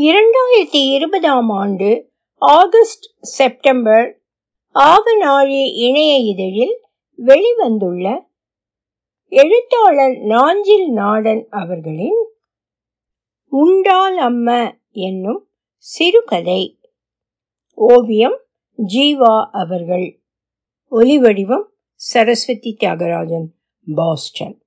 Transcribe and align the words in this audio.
இரண்டாயிரத்தி 0.00 0.92
இருபதாம் 0.92 1.50
ஆண்டு 1.50 2.10
ஆகஸ்ட் 2.38 3.04
செப்டம்பர் 3.20 4.20
ஆவநாழி 4.74 5.72
இணைய 5.74 6.16
இதழில் 6.16 6.80
வெளிவந்துள்ள 7.18 8.18
எழுத்தாளர் 9.28 10.16
நாஞ்சில் 10.16 10.92
நாடன் 10.92 11.46
அவர்களின் 11.50 12.26
உண்டால் 13.48 14.18
அம்ம 14.18 14.76
என்னும் 14.90 15.48
சிறுகதை. 15.76 16.80
ஓவியம் 17.74 18.40
ஜீவா 18.94 19.48
அவர்கள். 19.52 20.20
ஒலிவடிவம் 20.90 21.64
சரஸ்வதி 21.94 22.76
தியாகராஜன் 22.80 23.46
பாஸ்டன். 23.94 24.62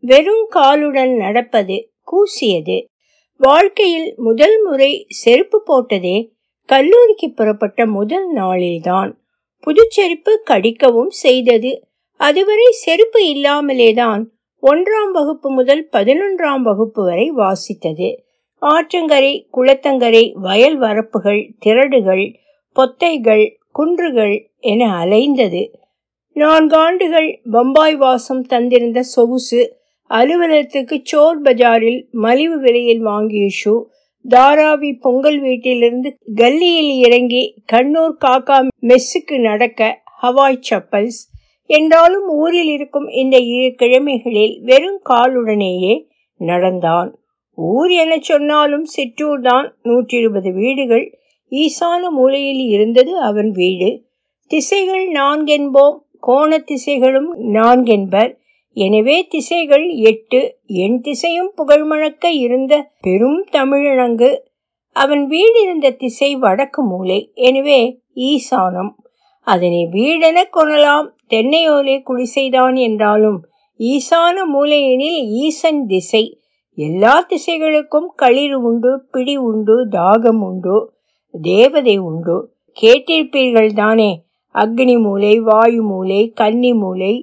வெறும் 0.00 0.46
காலுடன் 0.48 1.16
நடப்பது 1.16 1.92
கூசியது. 2.12 2.88
வாழ்க்கையில் 3.40 4.14
முதல் 4.16 4.62
முறை 4.64 5.06
செருப்பு 5.08 5.62
போட்டதே 5.66 6.30
கல்லூரிக்கு 6.66 7.32
புறப்பட்ட 7.32 7.86
முதல் 7.86 8.34
நாளில்தான். 8.34 9.12
புதுச்செருப்பு 9.66 10.38
கடிக்கவும் 10.44 11.10
செய்தது. 11.10 11.86
அதுவரை 12.16 12.70
செருப்பு 12.70 13.20
இல்லாமலேதான் 13.24 14.24
ஒன்றாம் 14.62 15.10
வகுப்பு 15.12 15.50
முதல் 15.50 15.88
பதினொன்றாம் 15.92 16.62
வகுப்பு 16.62 17.04
வரை 17.04 17.32
வாசித்தது. 17.32 18.16
ஆற்றங்கரை 18.62 19.46
குளத்தங்கரை 19.52 20.32
வயல் 20.34 20.80
வரப்புகள் 20.80 21.52
திரடுகள் 21.58 22.38
பொத்தைகள் 22.76 23.54
குன்றுகள் 23.72 24.50
என 24.58 25.04
அலைந்தது. 25.04 25.74
நான்காண்டுகள் 26.34 27.40
பம்பாய் 27.50 27.96
வாசம் 27.96 28.46
தந்திருந்த 28.46 28.98
சொகுசு 28.98 29.77
அலுவலகத்துக்கு 30.10 30.96
சோர் 31.02 31.40
பஜாரில் 31.42 32.00
மலிவு 32.24 32.56
விலையில் 32.58 33.02
வாங்கிய 33.02 33.46
ஷூ 33.60 33.74
தாராவி 34.24 34.90
பொங்கல் 35.00 35.40
வீட்டிலிருந்து 35.40 36.10
கல்லியில் 36.34 36.92
இறங்கி 37.06 37.42
கண்ணூர் 37.72 38.16
காக்கா 38.24 38.56
மெஸ்ஸுக்கு 38.88 39.36
நடக்க 39.40 39.90
ஹவாய் 40.22 40.64
சப்பல்ஸ் 40.70 41.20
என்றாலும் 41.70 42.28
ஊரில் 42.42 42.70
இருக்கும் 42.76 43.08
இந்த 43.22 43.36
இரு 43.50 43.68
கிழமைகளில் 43.74 44.54
வெறும் 44.62 45.00
காலுடனேயே 45.10 45.94
நடந்தான். 46.40 47.10
ஊர் 47.58 47.92
என 48.02 48.12
சொன்னாலும் 48.20 48.84
சிற்றூர் 48.84 49.40
தான் 49.40 49.66
நூற்றி 49.82 50.16
இருபது 50.18 50.50
வீடுகள். 50.52 51.06
ஈசான 51.52 52.02
மூலையில் 52.10 52.62
இருந்தது 52.66 53.12
அவன் 53.20 53.50
வீடு. 53.50 53.90
திசைகள் 54.50 55.06
நான்கென்போம் 55.12 55.96
கோண 56.20 56.50
திசைகளும் 56.70 57.30
நான்கென்பர். 57.56 58.30
எனவே 58.78 59.16
திசைகள் 59.30 59.86
எட்டு 60.10 60.40
என் 60.66 60.98
திசையும் 61.00 61.52
புகழ்மணக்க 61.56 62.24
இருந்த 62.38 62.74
பெரும் 63.00 63.40
தமிழங்கு 63.50 64.30
அவன் 64.96 65.22
வீடு 65.26 65.58
இருந்த 65.62 65.88
திசை 65.90 66.30
வடக்கு 66.36 66.82
மூலை 66.82 67.18
எனவே 67.34 67.80
ஈசானம். 68.28 68.90
அதனை 69.46 69.82
வீடென 69.92 70.38
கொள்ளலாம் 70.50 71.06
தென்னையோலே 71.28 71.96
குடிசைதான் 72.08 72.76
என்றாலும் 72.78 73.38
ஈசான 73.80 74.36
மூலையெனில் 74.54 75.20
ஈசன் 75.44 75.82
திசை. 75.86 76.24
எல்லா 76.78 77.14
திசைகளுக்கும் 77.30 78.08
களிர் 78.14 78.56
உண்டு 78.68 78.92
பிடி 79.10 79.36
உண்டு 79.50 79.76
தாகம் 79.88 80.42
உண்டு 80.48 80.76
தேவதை 81.34 81.96
உண்டு. 82.10 82.36
கேட்டிருப்பீர்கள் 82.76 83.72
தானே 83.72 84.10
அக்னி 84.54 84.96
மூலை 84.98 85.34
வாயு 85.40 85.82
மூலை 85.82 86.20
கன்னி 86.34 86.72
மூலை 86.72 87.14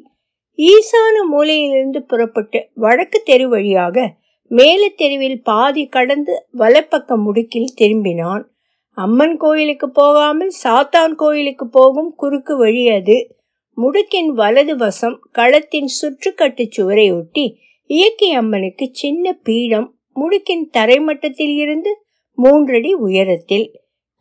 ஈசான 0.57 1.15
மூலையிலிருந்து 1.31 1.99
புறப்பட்டு 1.99 2.69
வடக்கு 2.73 3.21
தெரு 3.23 3.49
வழியாக 3.49 4.15
மேல 4.47 4.89
தெருவில் 4.89 5.41
பாதி 5.43 5.87
கடந்து 5.87 6.47
வலப்பக்க 6.57 7.15
முடுக்கில் 7.15 7.73
திரும்பினான். 7.81 8.43
அம்மன் 8.91 9.37
கோயிலுக்கு 9.37 9.89
போகாமல் 9.89 10.51
சாத்தான் 10.63 11.15
கோயிலுக்கு 11.15 11.67
போகும் 11.67 12.13
குறுக்கு 12.15 12.57
வழி 12.57 12.89
அது. 12.89 13.37
முடுக்கின் 13.77 14.25
வலது 14.25 14.77
வசம் 14.77 15.19
களத்தின் 15.31 15.89
சுற்றுக்கட்டு 16.01 16.65
சுவரை 16.69 17.11
ஒட்டி 17.11 17.57
இயக்கி 17.85 18.31
அம்மனுக்கு 18.31 18.89
சின்ன 18.91 19.33
பீடம் 19.43 19.97
முடுக்கின் 20.15 20.65
தரைமட்டத்தில் 20.77 21.55
இருந்து 21.55 22.01
மூன்றடி 22.33 22.93
உயரத்தில். 22.93 23.67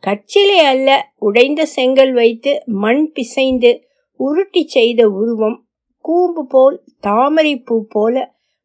கச்சிலை 0.03 0.57
அல்ல 0.57 0.89
உடைந்த 1.17 1.65
செங்கல் 1.65 2.13
வைத்து 2.13 2.63
மண் 2.65 3.11
பிசைந்து 3.13 3.71
உருட்டி 4.19 4.67
செய்த 4.67 5.07
உருவம் 5.09 5.64
கூம்பு 6.05 6.47
போல் 6.47 6.75
தாமரை 6.99 7.53
பூ 7.57 7.75
போல 7.87 8.15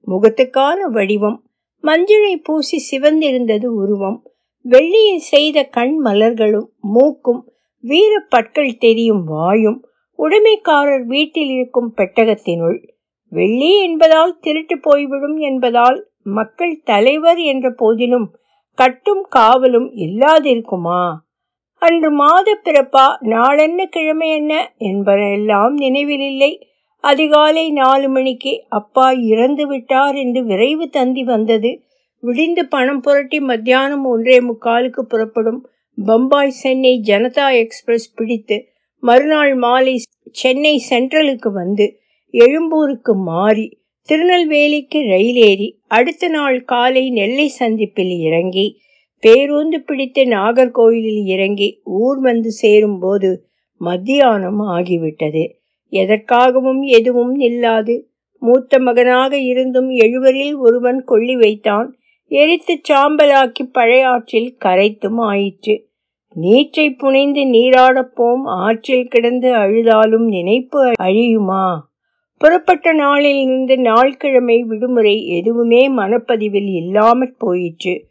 முகத்துக்கான 0.07 0.89
வடிவம் 0.91 1.39
மஞ்சளை 1.85 2.35
பூசி 2.43 2.79
சிவந்திருந்தது 2.91 3.69
உருவம் 3.75 4.19
வெள்ளியில் 4.65 5.25
செய்த 5.25 5.65
கண் 5.69 5.97
மலர்களும் 6.05 6.69
மூக்கும் 6.95 7.43
வீரப்பற்கள் 7.85 8.75
தெரியும் 8.79 9.25
வாயும் 9.25 9.79
உடைமைக்காரர் 10.19 11.05
வீட்டில் 11.05 11.49
இருக்கும் 11.49 11.91
பெட்டகத்தினுள் 11.97 12.79
வெள்ளி 13.33 13.83
என்பதால் 13.83 14.39
திருட்டு 14.41 14.77
போய்விடும் 14.81 15.39
என்பதால் 15.39 15.99
மக்கள் 16.31 16.81
தலைவர் 16.85 17.41
என்ற 17.43 17.67
போதிலும் 17.71 18.29
கட்டும் 18.79 19.25
காவலும் 19.37 19.89
இல்லாதிருக்குமா? 19.97 21.03
அன்று 21.83 22.11
மாத 22.11 22.49
பிறப்பா 22.65 23.07
நாளென்ன 23.25 23.87
கிழமை 23.87 24.29
என்ன 24.31 24.53
என்பதெல்லாம் 24.79 25.75
நினைவில் 25.75 26.25
இல்லை 26.25 26.53
அதிகாலை 27.05 27.71
நாலு 27.71 28.09
மணிக்கு 28.09 28.53
அப்பா 28.69 29.07
இறந்து 29.13 29.67
விட்டார் 29.67 30.15
என்று 30.15 30.41
விரைவு 30.45 30.87
தந்தி 30.89 31.23
வந்தது. 31.23 31.71
விடிந்து 32.23 32.69
பணம் 32.69 33.01
புரட்டி 33.01 33.41
மத்தியானம் 33.41 34.05
ஒன்றே 34.05 34.41
முக்காலுக்கு 34.41 35.03
புறப்படும் 35.03 35.61
பம்பாய் 35.99 36.59
சென்னை 36.63 36.93
ஜனதா 37.01 37.47
எக்ஸ்பிரஸ் 37.55 38.15
பிடித்து 38.15 38.57
மறுநாள் 39.03 39.55
மாலை 39.55 39.95
சென்னை 40.33 40.75
சென்ட்ரலுக்கு 40.91 41.51
வந்து 41.53 41.87
எழும்பூருக்கு 42.35 43.13
மாறி 43.23 43.67
திருநெல்வேலிக்கு 44.09 44.99
ரயில் 45.05 45.41
ஏறி 45.43 45.69
அடுத்த 45.89 46.29
நாள் 46.29 46.65
காலை 46.65 47.11
நெல்லை 47.11 47.49
சந்திப்பில் 47.49 48.15
இறங்கி 48.19 48.67
பேருந்து 49.23 49.79
பிடித்து 49.81 50.23
நாகர்கோயிலில் 50.27 51.25
இறங்கி 51.25 51.69
ஊர் 51.85 52.21
வந்து 52.21 52.51
சேரும் 52.53 52.99
போது 52.99 53.31
மத்தியானம் 53.81 54.61
ஆகிவிட்டது. 54.67 55.45
எதற்காகவும் 55.91 56.83
எதுவும் 56.83 57.41
நில்லாது. 57.41 58.03
மூத்த 58.39 58.79
மகனாக 58.79 59.39
இருந்தும் 59.39 59.91
எழுவரில் 59.91 60.57
ஒருவன் 60.57 61.05
கொள்ளி 61.05 61.37
வைத்தான். 61.37 61.95
எரித்து 62.29 62.81
சாம்பலாக்கி 62.89 63.65
பழையாற்றில் 63.73 64.57
கரைத்தும் 64.65 65.19
ஆயிற்று. 65.19 65.89
நீற்றை 66.35 66.91
புனைந்து 66.91 67.41
நீராடப்போம் 67.41 68.41
ஆற்றில் 68.45 69.09
கிடந்து 69.09 69.53
அழுதாலும் 69.53 70.27
நினைப்பு 70.27 70.93
அழியுமா? 71.01 71.79
புறப்பட்ட 72.39 72.93
நாளில் 72.93 73.41
இருந்து 73.41 73.79
நாள்கிழமை 73.79 74.63
விடுமுறை 74.63 75.27
எதுவுமே 75.27 75.91
மனப்பதிவில் 75.91 76.75
இல்லாமற் 76.75 77.39
போயிற்று. 77.39 78.07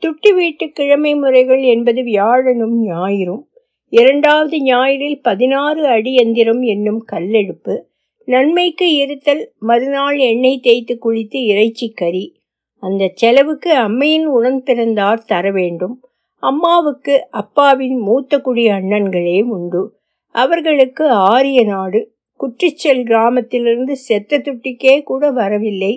துட்டி 0.00 0.34
வீட்டு 0.34 0.70
கிழமை 0.70 1.14
முறைகள் 1.14 1.62
என்பது 1.62 2.02
வியாழனும் 2.02 2.74
ஞாயிறும். 2.84 3.48
இரண்டாவது 3.96 4.56
ஞாயிறில் 4.58 5.18
பதினாறு 5.22 5.86
அடி 5.86 6.14
எந்திரம் 6.14 6.62
என்னும் 6.62 7.04
கல்லெடுப்பு 7.04 7.86
நன்மைக்கு 8.24 8.94
இருத்தல் 8.94 9.52
மறுநாள் 9.58 10.18
எண்ணெய் 10.18 10.60
தேய்த்து 10.60 10.98
குளித்து 10.98 11.44
இறைச்சி 11.44 11.90
கறி. 11.90 12.36
அந்த 12.78 13.10
செலவுக்கு 13.14 13.72
அம்மையின் 13.74 14.26
உடன் 14.26 14.62
பிறந்தார் 14.62 15.24
தர 15.24 15.50
வேண்டும். 15.50 16.04
அம்மாவுக்கு 16.38 17.26
அப்பாவின் 17.30 17.98
மூத்த 17.98 18.40
குடி 18.40 18.66
அண்ணன்களே 18.66 19.42
உண்டு. 19.42 19.96
அவர்களுக்கு 20.34 21.08
ஆரிய 21.10 21.64
நாடு. 21.64 22.14
குற்றிச்சல் 22.40 23.04
கிராமத்திலிருந்து 23.04 23.96
செத்த 23.96 24.38
துட்டிக்கே 24.38 25.02
கூட 25.02 25.30
வரவில்லை. 25.30 25.94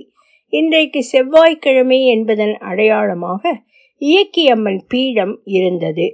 இன்றைக்கு 0.53 1.03
செவ்வாய்க்கிழமை 1.03 2.05
என்பதன் 2.05 2.57
அடையாளமாக 2.57 3.61
இயக்கியம்மன் 4.01 4.81
பீடம் 4.87 5.39
இருந்தது. 5.43 6.07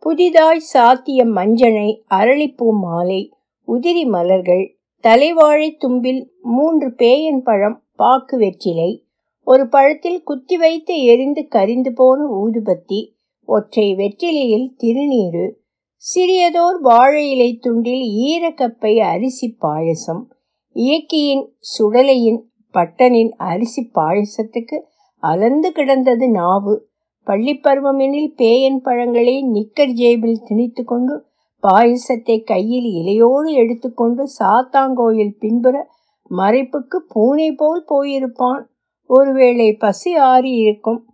புதிதாய் 0.00 0.58
சாத்திய 0.58 1.24
மஞ்சனை 1.24 2.04
அரளிப்பூ 2.10 2.70
மாலை. 2.70 3.32
உதிரி 3.66 4.06
மலர்கள். 4.06 4.78
தலைவாழை 5.02 5.76
தும்பில் 5.78 6.28
மூன்று 6.42 6.94
பேயன் 6.94 7.42
பழம் 7.42 7.82
பாக்கு 7.96 8.38
வெற்றிலை. 8.38 9.04
ஒரு 9.44 9.68
பழத்தில் 9.68 10.22
குத்தி 10.22 10.56
வைத்து 10.56 11.02
எரிந்து 11.02 11.48
கரிந்து 11.50 11.90
போன 11.90 12.24
ஊதுபத்தி. 12.24 13.12
ஒற்றை 13.44 13.94
வெற்றிலையில் 13.94 14.74
திருநீரு. 14.82 15.50
சிறியதோர் 15.96 16.80
வாழை 16.80 17.30
இலை 17.30 17.60
துண்டில் 17.62 18.04
ஈரக்கப்பை 18.28 18.98
அரிசி 18.98 19.56
பாயசம். 19.58 20.32
இயக்கியின் 20.74 21.46
சுடலையின் 21.78 22.42
பட்டனின் 22.74 23.30
அரிசி 23.30 23.90
பாயசத்துக்கு 23.94 24.80
அலந்து 25.16 25.72
கிடந்தது 25.72 26.30
நாவு. 26.30 26.89
பள்ளிப்பருவமெனில் 27.26 28.34
பேயன் 28.36 28.76
பழங்களை 28.76 29.46
நிக்கர் 29.52 29.92
ஜேபில் 29.94 30.44
திணித்து 30.44 30.84
கொண்டு 30.84 31.28
பாயசத்தை 31.62 32.44
கையில் 32.44 32.84
இலையோடு 32.84 33.52
எடுத்துக்கொண்டு 33.52 34.28
சாத்தாங்கோயில் 34.38 35.34
பின்புற 35.38 35.90
மறைப்புக்கு 36.30 36.96
பூனை 37.08 37.52
போல் 37.52 37.84
போயிருப்பான். 37.88 38.62
ஒருவேளை 39.06 39.72
பசி 39.72 40.14
ஆறி 40.14 40.50
இருக்கும். 40.50 41.06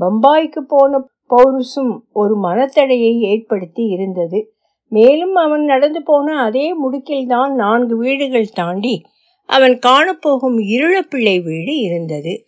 பம்பாய்க்கு 0.00 0.58
போன 0.58 1.08
பௌருசும் 1.30 1.98
ஒரு 2.12 2.40
மனத்தடையை 2.42 3.18
ஏற்படுத்தி 3.18 3.84
இருந்தது. 3.84 4.52
மேலும் 4.88 5.34
அவன் 5.34 5.64
நடந்து 5.64 6.02
போன 6.02 6.42
அதே 6.42 6.74
முடுக்கில்தான் 6.84 7.54
நான்கு 7.54 7.96
வீடுகள் 7.96 8.48
தாண்டி 8.48 9.02
அவன் 9.44 9.78
காணப்போகும் 9.86 10.58
இருளப்பிள்ளை 10.58 11.42
வீடு 11.42 11.76
இருந்தது. 11.76 12.45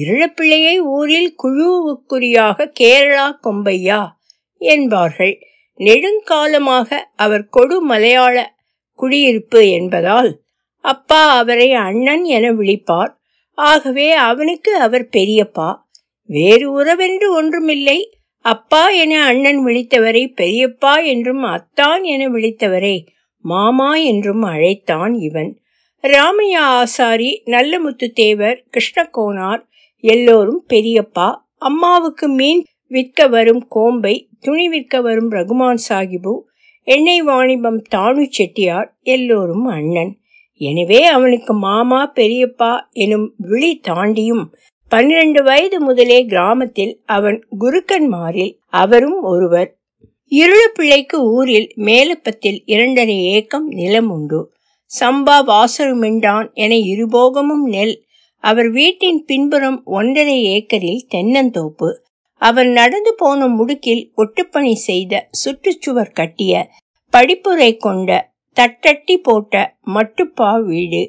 இருளப்பிள்ளையை 0.00 0.76
ஊரில் 0.76 1.34
குழுவுக்குரியாக 1.42 2.72
கேரளா 2.80 3.26
கொம்பையா 3.42 4.00
என்பார்கள். 4.58 5.34
நெடுங்காலமாக 5.78 6.98
அவர் 7.16 7.46
கொடு 7.46 7.80
மலையாள 7.80 8.54
குடியிருப்பு 8.94 9.68
என்பதால் 9.68 10.30
அப்பா 10.84 11.22
அவரை 11.36 11.72
அண்ணன் 11.72 12.24
என 12.24 12.52
விழிப்பார். 12.52 13.12
ஆகவே 13.54 14.12
அவனுக்கு 14.12 14.76
அவர் 14.76 15.08
பெரியப்பா. 15.16 15.70
வேறு 16.26 16.66
உறவென்று 16.82 17.28
ஒன்றுமில்லை. 17.28 17.98
அப்பா 18.44 18.88
என 18.88 19.24
அண்ணன் 19.24 19.64
விழித்தவரை 19.66 20.24
பெரியப்பா 20.36 20.94
என்றும் 21.04 21.42
அத்தான் 21.42 22.02
என 22.02 22.28
விழித்தவரை 22.28 23.06
மாமா 23.44 23.94
என்றும் 23.94 24.42
அழைத்தான் 24.42 25.14
இவன். 25.14 25.56
ராமையா 26.02 26.64
ஆசாரி 26.80 27.42
நல்லமுத்து 27.46 28.06
தேவர் 28.12 28.64
கிருஷ்ணகோனார் 28.70 29.62
எல்லோரும் 30.04 30.62
பெரியப்பா 30.68 31.28
அம்மாவுக்கு 31.58 32.26
மீன் 32.28 32.62
விற்க 32.90 33.26
வரும் 33.28 33.62
கோம்பை 33.68 34.14
துணி 34.40 34.64
விற்க 34.68 35.00
வரும் 35.00 35.30
ரகுமான் 35.30 35.80
சாஹிபு 35.88 36.34
எண்ணெய் 36.86 37.22
வாணிபம் 37.22 37.80
தானு 37.94 38.22
செட்டியார் 38.28 38.88
எல்லோரும் 39.14 39.66
அண்ணன். 39.74 40.12
எனவே 40.60 41.00
அவனுக்கு 41.06 41.52
மாமா 41.58 42.00
பெரியப்பா 42.14 42.72
எனும் 43.04 43.26
விழி 43.50 43.70
தாண்டியும் 43.88 44.44
பன்னிரண்டு 44.90 45.40
வயது 45.42 45.78
முதலே 45.80 46.18
கிராமத்தில் 46.24 46.94
அவன் 47.06 47.38
குருக்கன்மாரில் 47.60 48.52
அவரும் 48.72 49.20
ஒருவர். 49.22 49.70
இருளப்பிள்ளைக்கு 50.32 51.18
ஊரில் 51.34 51.68
மேலப்பத்தில் 51.80 52.58
இரண்டரை 52.64 53.16
ஏக்கம் 53.36 53.68
நிலம் 53.70 54.10
உண்டு 54.10 54.40
சம்பா 54.90 55.36
வாசருமெண்டான் 55.50 56.48
என 56.54 56.72
இருபோகமும் 56.92 57.64
நெல் 57.66 57.94
அவர் 58.42 58.70
வீட்டின் 58.70 59.24
பின்புறம் 59.24 59.78
ஒன்றரை 59.84 60.36
ஏக்கரில் 60.44 61.06
தென்னந்தோப்பு. 61.14 61.88
அவர் 62.42 62.66
நடந்து 62.66 63.14
போன 63.14 63.48
முடுக்கில் 63.48 64.04
ஒட்டுப்பணி 64.16 64.72
செய்த 64.72 65.28
சுற்றுச்சுவர் 65.42 66.12
கட்டிய 66.12 66.70
படிப்புரை 67.12 67.76
கொண்ட 67.76 68.10
தட்டட்டி 68.56 69.16
போட்ட 69.16 69.76
மட்டுப்பா 69.86 70.50
வீடு. 70.62 71.02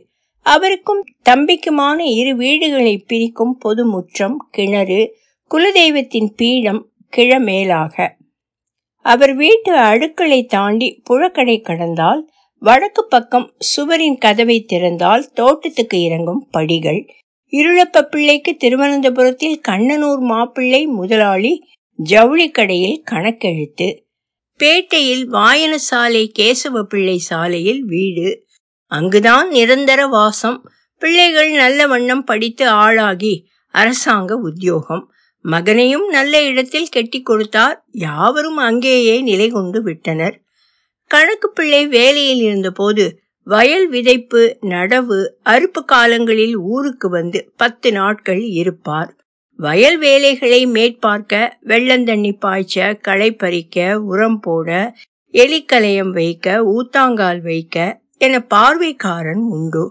அவருக்கும் 0.46 1.04
தம்பிக்குமான 1.30 2.00
இரு 2.00 2.36
வீடுகளை 2.36 2.98
பிரிக்கும் 2.98 3.58
பொது 3.58 3.86
முற்றம் 3.86 4.38
கிணறு 4.52 5.02
குலதெய்வத்தின் 5.52 6.30
பீடம் 6.36 6.82
கிழமேலாக. 7.18 7.96
அவர் 9.06 9.34
வீட்டு 9.34 9.72
அடுக்களை 9.78 10.40
தாண்டி 10.46 11.02
புழக்கடை 11.10 11.62
கடந்தால் 11.62 12.22
வடக்கு 12.62 13.04
பக்கம் 13.06 13.48
சுவரின் 13.58 14.18
கதவை 14.18 14.66
திறந்தால் 14.70 15.26
தோட்டத்துக்கு 15.34 15.98
இறங்கும் 16.02 16.48
படிகள். 16.52 17.02
இருளப்ப 17.58 18.02
பிள்ளைக்கு 18.02 18.56
திருவனந்தபுரத்தில் 18.56 19.62
கண்ணனூர் 19.68 20.20
மாப்பிள்ளை 20.20 20.86
முதலாளி 20.86 21.64
ஜவுளி 21.96 22.50
கடையில் 22.50 23.04
கணக்கெழுத்து. 23.12 24.06
பேட்டையில் 24.60 25.28
வாயனசாலை 25.32 26.32
கேசவ 26.40 26.84
பிள்ளை 26.84 27.18
சாலையில் 27.18 27.86
வீடு. 27.86 28.46
அங்குதான் 28.86 29.50
நிரந்தர 29.50 30.08
வாசம். 30.08 30.70
பிள்ளைகள் 30.98 31.52
நல்ல 31.52 31.88
வண்ணம் 31.88 32.24
படித்து 32.24 32.70
ஆளாகி 32.70 33.48
அரசாங்க 33.68 34.36
உத்தியோகம். 34.36 35.12
மகனையும் 35.40 36.08
நல்ல 36.08 36.44
இடத்தில் 36.44 36.90
கெட்டி 36.90 37.22
கொடுத்தார். 37.22 37.86
யாவரும் 37.92 38.58
அங்கேயே 38.58 39.22
நிலை 39.22 39.50
கொண்டு 39.50 39.82
விட்டனர். 39.82 40.42
கணக்கு 41.08 41.52
பிள்ளை 41.52 41.88
வேலையில் 41.88 42.42
இருந்தபோது 42.42 43.23
வயல் 43.48 43.92
விதைப்பு 43.92 44.42
நடவு 44.62 45.18
அறுப்பு 45.46 45.82
காலங்களில் 45.86 46.56
ஊருக்கு 46.56 47.10
வந்து 47.10 47.40
பத்து 47.58 47.92
நாட்கள் 47.92 48.42
இருப்பார். 48.60 49.10
வயல் 49.60 49.98
வேலைகளை 49.98 50.66
மேற்பார்க்க 50.66 51.58
வெள்ளந்தண்ணி 51.68 52.32
பாய்ச்ச 52.46 53.02
களை 53.02 53.32
பறிக்க 53.32 54.00
உரம் 54.02 54.40
போட 54.40 54.70
எலிக்கலையம் 55.34 56.12
வைக்க 56.12 56.56
ஊத்தாங்கால் 56.74 57.42
வைக்க 57.42 58.02
என 58.18 58.40
பார்வைக்காரன் 58.54 59.44
உண்டு. 59.50 59.84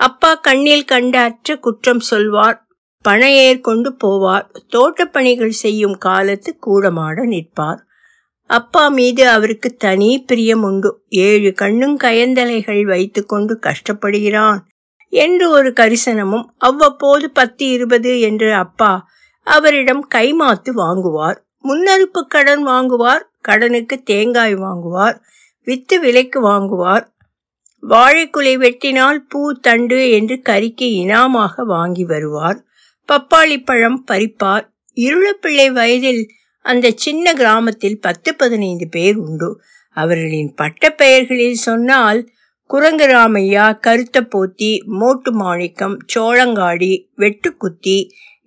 அப்பா 0.00 0.34
கண்ணில் 0.34 0.84
கண்ட 0.84 1.20
அற்ற 1.20 1.56
குற்றம் 1.56 2.00
சொல்வார் 2.00 2.58
பணையேர் 3.04 3.60
கொண்டு 3.60 3.90
போவார் 4.04 4.46
தோட்டப்பணிகள் 4.76 5.60
செய்யும் 5.64 5.96
காலத்து 5.98 6.50
கூடமாட 6.66 7.24
நிற்பார். 7.24 7.80
அப்பா 8.56 8.88
மீது 8.88 9.22
அவருக்கு 9.28 9.68
தனி 9.76 10.08
பிரியம் 10.26 10.62
உண்டு. 10.62 10.90
ஏழு 11.08 11.50
கண்ணும் 11.52 11.94
கயந்தலைகள் 11.98 12.82
வைத்துக்கொண்டு 12.82 13.58
கஷ்டப்படுகிறான் 13.62 14.60
என்று 15.12 15.50
ஒரு 15.50 15.70
கரிசனமும் 15.80 16.46
அவ்வப்போது 16.58 17.26
பத்து 17.30 17.64
இருபது 17.68 18.12
என்று 18.20 18.54
அப்பா 18.54 18.92
அவரிடம் 19.46 20.02
கைமாத்து 20.14 20.70
வாங்குவார். 20.74 21.38
முன்னறுப்பு 21.64 22.20
கடன் 22.28 22.62
வாங்குவார் 22.62 23.24
கடனுக்கு 23.48 23.96
தேங்காய் 24.02 24.54
வாங்குவார் 24.54 25.16
வித்து 25.66 26.00
விலைக்கு 26.00 26.40
வாங்குவார். 26.40 27.04
வாழைக்குலை 27.82 28.54
வெட்டினால் 28.64 29.20
பூ 29.28 29.40
தண்டு 29.60 29.98
என்று 30.10 30.36
கறிக்கு 30.48 30.88
இனாமாக 31.00 31.64
வாங்கி 31.64 32.04
வருவார். 32.04 32.58
பப்பாளி 33.08 33.56
பழம் 33.64 34.00
பறிப்பார். 34.10 34.64
இருளப்பிள்ளை 34.96 35.68
வயதில் 35.72 36.22
அந்த 36.64 36.90
சின்ன 36.96 37.32
கிராமத்தில் 37.32 38.00
பத்து 38.00 38.34
பதினைந்து 38.34 38.88
பேர் 38.88 39.16
உண்டு. 39.16 39.48
அவர்களின் 39.96 40.54
பட்ட 40.54 40.90
பெயர்களில் 40.90 41.60
சொன்னால் 41.60 42.20
குரங்கராமையா 42.70 43.78
கருத்த 43.80 44.18
போத்தி 44.34 44.70
மோட்டு 44.98 45.32
மாணிக்கம் 45.32 45.96
சோளங்காடி 46.14 46.92
வெட்டுக்குத்தி 47.18 47.96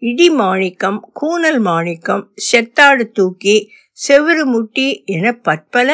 இடி 0.02 0.30
மாணிக்கம் 0.30 1.00
கூனல் 1.14 1.60
மாணிக்கம் 1.60 2.24
செத்தாடு 2.52 3.06
தூக்கி 3.12 3.56
செவ்வறு 3.98 4.46
முட்டி 4.46 4.88
என 5.06 5.34
பற்பல 5.42 5.90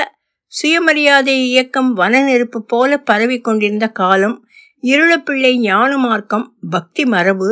சுயமரியாதை 0.54 1.36
இயக்கம் 1.44 1.94
வன 1.94 2.22
நெருப்பு 2.22 2.66
போல 2.66 2.98
பரவி 3.00 3.38
கொண்டிருந்த 3.40 3.88
காலம் 3.92 4.38
இருளப்பிள்ளை 4.84 5.54
ஞான 5.58 5.98
மார்க்கம் 5.98 6.56
பக்தி 6.70 7.06
மரபு 7.06 7.50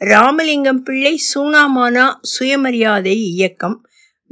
ராமலிங்கம் 0.00 0.82
பிள்ளை 0.82 1.14
சூனாமானா 1.28 2.06
சுயமரியாதை 2.32 3.14
இயக்கம் 3.24 3.76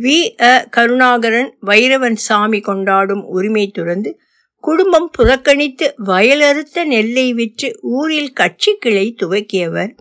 வி. 0.03 0.43
அ. 0.43 0.67
கருணாகரன் 0.71 1.57
வைரவன் 1.67 2.17
சாமி 2.29 2.61
கொண்டாடும் 2.61 3.25
உரிமை 3.27 3.71
துறந்து 3.71 4.11
குடும்பம் 4.65 5.11
புறக்கணித்து 5.19 5.95
வயலறுத்த 6.05 6.85
நெல்லை 6.85 7.33
விற்று 7.33 7.79
ஊரில் 7.83 8.33
கட்சி 8.33 8.77
கிளை 8.77 9.15
துவக்கியவர். 9.23 9.93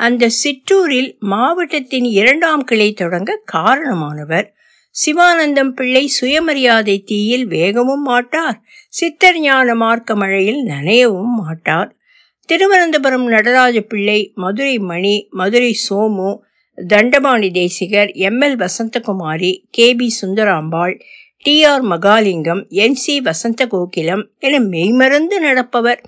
அந்த 0.00 0.28
சிற்றூரில் 0.28 1.16
மாவட்டத்தின் 1.18 2.04
இரண்டாம் 2.04 2.64
கிளை 2.64 2.92
தொடங்க 2.92 3.42
காரணமானவர். 3.52 4.46
சிவானந்தம் 4.94 5.70
பிள்ளை 5.70 6.06
சுயமரியாதை 6.06 7.02
தீயில் 7.06 7.46
வேகவும் 7.48 8.04
மாட்டார். 8.04 8.60
சித்தர் 8.88 9.40
ஞான 9.40 9.74
மார்க்க 9.74 10.16
மழையில் 10.16 10.62
நனையவும் 10.64 11.34
மாட்டார். 11.36 11.96
Thiruvananthapuram 12.48 13.26
Nataraja 13.26 13.80
Pillai 13.80 14.32
Madurai 14.34 14.78
Mani 14.78 15.28
Madurai 15.30 15.78
Somu 15.90 16.30
Dandapani 16.78 17.50
Desikar 17.50 18.10
M 18.10 18.40
L 18.40 18.56
Vasanthakumari 18.62 19.62
K 19.70 19.94
B 19.94 20.16
Sundarambal 20.22 21.00
T 21.38 21.64
R 21.64 21.84
Mahalingam 21.84 22.68
N 22.68 22.94
C 22.94 23.20
Vasantha 23.20 23.66
Kokilam 23.66 24.24
என 24.38 24.58
மெய்மறந்து 24.58 25.40
நடப்பவர். 25.40 26.00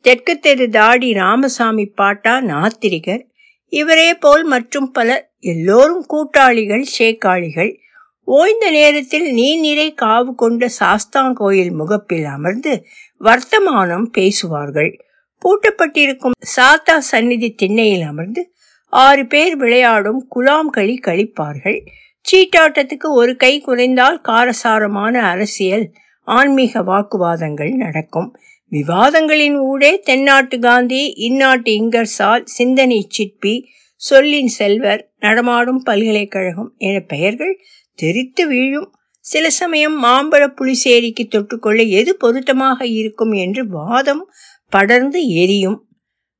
தெற்கு 0.00 0.38
தெரு 0.38 0.68
தாடி 0.68 1.12
ராமசாமி 1.12 1.86
பாட்டா 1.86 2.40
நாத்திரிகர். 2.40 3.22
இவரே 3.68 4.14
போல் 4.14 4.44
மற்றும் 4.44 4.90
பலர் 4.90 5.32
எல்லோரும் 5.40 6.04
கூட்டாளிகள் 6.06 6.84
சேக்காளிகள். 6.98 7.76
ஓய்ந்த 8.24 8.70
நேரத்தில் 8.70 9.36
நீர்நிறை 9.36 9.94
காவு 10.02 10.34
கொண்ட 10.34 10.68
சாஸ்தாங்கோயில் 10.80 11.72
முகப்பில் 11.72 12.24
அமர்ந்து 12.24 12.86
வர்த்தமானம் 13.20 14.02
பேசுவார்கள். 14.02 15.00
பூட்டப்பட்டிருக்கும் 15.42 16.36
சாத்தா 16.56 16.98
சந்நிதி 16.98 17.50
திண்ணையில் 17.50 18.02
அமர்ந்து 18.02 18.51
ஆறு 18.92 19.26
பேர் 19.26 19.56
விளையாடும் 19.56 20.28
குலாம் 20.34 20.70
களி 20.70 21.00
கழிப்பார்கள் 21.06 21.78
சீட்டாட்டத்துக்கு 22.24 23.08
ஒரு 23.10 23.36
கை 23.36 23.60
குறைந்தால் 23.60 24.18
காரசாரமான 24.20 25.14
அரசியல் 25.22 25.92
ஆன்மீக 26.28 26.82
வாக்குவாதங்கள் 26.82 27.72
நடக்கும். 27.74 28.28
விவாதங்களின் 28.72 29.56
ஊடே 29.60 29.92
தென்னாட்டு 29.98 30.58
காந்தி 30.58 31.00
இந்நாட்டு 31.28 31.70
இங்கர்சால் 31.80 32.44
சிந்தனை 32.44 33.06
சிற்பி 33.08 33.54
சொல்லின் 33.96 34.48
செல்வர் 34.48 35.02
நடமாடும் 35.18 35.82
பல்கலைக்கழகம் 35.82 36.70
என 36.78 37.00
பெயர்கள் 37.00 37.54
தெரித்து 37.98 38.46
வீழும். 38.46 38.88
சில 39.24 39.50
சமயம் 39.50 39.96
மாம்பழ 40.04 40.42
புலிசேரிக்கு 40.58 41.24
தொட்டுக்கொள்ள 41.28 41.88
எது 41.88 42.16
பொருத்தமாக 42.16 42.86
இருக்கும் 42.86 43.32
என்று 43.32 43.64
வாதம் 43.68 44.24
படர்ந்து 44.68 45.20
எரியும். 45.42 45.78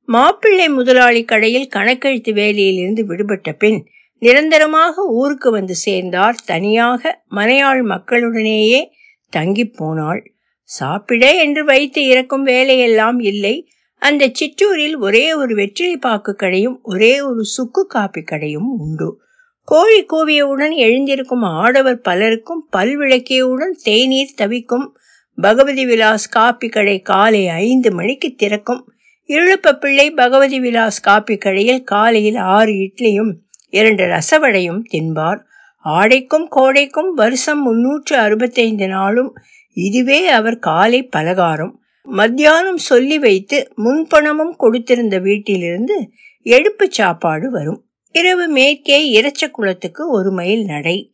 மாப்பிள்ளை 0.05 0.69
முதலாளி 0.69 1.23
கடையில் 1.23 1.69
கணக்கெழுத்து 1.75 2.33
வேலையிலிருந்து 2.33 3.01
விடுபட்ட 3.01 3.51
பின் 3.51 3.87
நிரந்தரமாக 4.17 5.05
ஊருக்கு 5.05 5.51
வந்து 5.51 5.75
சேர்ந்தார். 5.75 6.35
தனியாக 6.45 7.23
மனையாள் 7.31 7.81
மக்களுடனேயே 7.83 8.85
தங்கி 9.29 9.65
போனாள். 9.65 10.33
சாப்பிட 10.63 11.35
என்று 11.35 11.65
வைத்து 11.65 12.07
இறக்கும் 12.07 12.43
வேலையெல்லாம் 12.43 13.19
இல்லை. 13.19 13.71
அந்த 13.97 14.29
சிற்றூரில் 14.31 14.97
ஒரே 14.97 15.33
ஒரு 15.33 15.55
வெற்றிலை 15.55 15.97
பாக்கு 15.97 16.35
கடையும் 16.35 16.79
ஒரே 16.83 17.21
ஒரு 17.21 17.43
சுக்கு 17.43 17.85
காப்பி 17.85 18.21
கடையும் 18.21 18.79
உண்டு. 18.79 19.21
கோழி 19.61 20.05
கூவியவுடன் 20.05 20.75
எழுந்திருக்கும் 20.75 21.41
ஆடவர் 21.41 22.01
பலருக்கும் 22.01 22.69
பல்விளக்கியவுடன் 22.77 23.71
தேநீர் 23.83 24.33
தவிக்கும் 24.35 24.97
பகவதி 25.41 25.85
விலாஸ் 25.85 26.29
காப்பி 26.29 26.69
கடை 26.69 26.99
காலை 26.99 27.47
ஐந்து 27.47 27.91
மணிக்கு 27.91 28.33
திறக்கும். 28.35 28.92
இருளப்ப 29.27 29.73
பிள்ளை 29.73 30.11
பகவதி 30.11 30.59
விலாஸ் 30.59 31.01
காப்பி 31.01 31.37
கடையில் 31.37 31.83
காலையில் 31.83 32.35
ஆறு 32.35 32.71
இட்லியும் 32.71 33.31
இரண்டு 33.69 34.03
ரசவடையும் 34.03 34.81
தின்பார். 34.93 35.39
ஆடைக்கும் 35.85 36.47
கோடைக்கும் 36.55 37.13
வருஷம் 37.15 37.61
முன்னூற்று 37.61 38.17
அறுபத்தைந்து 38.17 38.87
நாளும் 38.87 39.35
இதுவே 39.73 40.27
அவர் 40.27 40.59
காலை 40.59 41.03
பலகாரம். 41.03 41.81
மத்தியானம் 42.01 42.77
சொல்லி 42.77 43.19
வைத்து 43.19 43.71
முன்பணமும் 43.75 44.55
கொடுத்திருந்த 44.59 45.21
வீட்டிலிருந்து 45.21 46.09
எடுப்பு 46.41 46.91
சாப்பாடு 46.91 47.51
வரும். 47.51 47.85
இரவு 48.11 48.47
மேற்கே 48.47 49.21
இறைச்ச 49.21 49.51
குளத்துக்கு 49.51 50.09
ஒரு 50.09 50.31
மைல் 50.31 50.65
நடை. 50.65 51.07